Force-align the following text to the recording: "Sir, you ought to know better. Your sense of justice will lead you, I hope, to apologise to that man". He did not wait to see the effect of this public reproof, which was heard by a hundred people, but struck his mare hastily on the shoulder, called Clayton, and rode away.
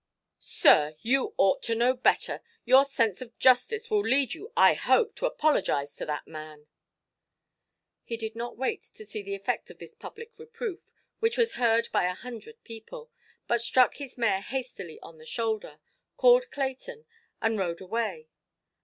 "Sir, 0.39 0.95
you 1.01 1.35
ought 1.37 1.61
to 1.61 1.75
know 1.75 1.93
better. 1.93 2.41
Your 2.65 2.85
sense 2.85 3.21
of 3.21 3.37
justice 3.37 3.91
will 3.91 4.01
lead 4.01 4.33
you, 4.33 4.51
I 4.57 4.73
hope, 4.73 5.13
to 5.17 5.27
apologise 5.27 5.95
to 5.97 6.07
that 6.07 6.25
man". 6.27 6.65
He 8.03 8.17
did 8.17 8.35
not 8.35 8.57
wait 8.57 8.81
to 8.95 9.05
see 9.05 9.21
the 9.21 9.35
effect 9.35 9.69
of 9.69 9.77
this 9.77 9.93
public 9.93 10.39
reproof, 10.39 10.89
which 11.19 11.37
was 11.37 11.53
heard 11.53 11.87
by 11.91 12.05
a 12.07 12.15
hundred 12.15 12.63
people, 12.63 13.11
but 13.47 13.61
struck 13.61 13.97
his 13.97 14.17
mare 14.17 14.41
hastily 14.41 14.99
on 15.01 15.19
the 15.19 15.25
shoulder, 15.27 15.77
called 16.17 16.49
Clayton, 16.49 17.05
and 17.39 17.59
rode 17.59 17.79
away. 17.79 18.27